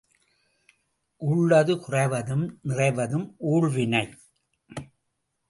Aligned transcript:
உள்ளது 1.17 1.75
குறைவதும் 1.75 2.45
நிறைவதும் 2.63 3.27
ஊழ்வினை. 3.37 4.03